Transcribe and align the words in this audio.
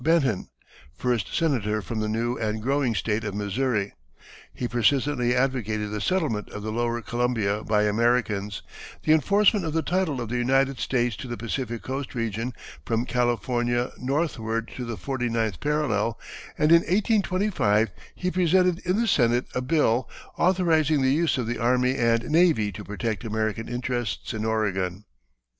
Benton, 0.03 0.49
first 0.97 1.31
Senator 1.31 1.79
from 1.79 1.99
the 1.99 2.07
new 2.09 2.35
and 2.35 2.59
growing 2.59 2.95
State 2.95 3.23
of 3.23 3.35
Missouri. 3.35 3.93
He 4.51 4.67
persistently 4.67 5.35
advocated 5.35 5.91
the 5.91 6.01
settlement 6.01 6.49
of 6.49 6.63
the 6.63 6.71
lower 6.71 7.03
Columbia 7.03 7.63
by 7.63 7.83
Americans, 7.83 8.63
the 9.03 9.11
enforcement 9.13 9.63
of 9.63 9.73
the 9.73 9.83
title 9.83 10.19
of 10.19 10.29
the 10.29 10.39
United 10.39 10.79
States 10.79 11.15
to 11.17 11.27
the 11.27 11.37
Pacific 11.37 11.83
Coast 11.83 12.15
region 12.15 12.53
from 12.83 13.05
California 13.05 13.91
northward 13.99 14.69
to 14.75 14.85
the 14.85 14.97
forty 14.97 15.29
ninth 15.29 15.59
parallel, 15.59 16.17
and 16.57 16.71
in 16.71 16.79
1825 16.79 17.91
he 18.15 18.31
presented 18.31 18.79
in 18.79 18.99
the 18.99 19.05
Senate 19.05 19.45
a 19.53 19.61
bill 19.61 20.09
authorizing 20.35 21.03
the 21.03 21.11
use 21.13 21.37
of 21.37 21.45
the 21.45 21.59
army 21.59 21.93
and 21.95 22.23
navy 22.23 22.71
to 22.71 22.83
protect 22.83 23.23
American 23.23 23.69
interests 23.69 24.33
in 24.33 24.45
Oregon. 24.45 25.05